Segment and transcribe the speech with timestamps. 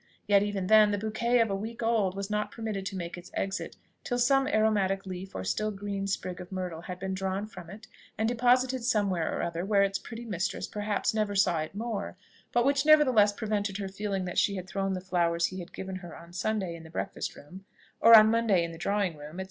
[0.25, 3.29] Yet even then, the bouquet of a week old was not permitted to make its
[3.35, 7.69] exit till some aromatic leaf or still green sprig of myrtle had been drawn from
[7.69, 7.85] it,
[8.17, 12.17] and deposited somewhere or other, where its pretty mistress, perhaps, never saw it more,
[12.51, 15.97] but which nevertheless prevented her feeling that she had thrown the flowers he had given
[15.97, 17.65] her on Sunday in the breakfast room,
[17.99, 19.39] or on Monday in the drawing room, &c.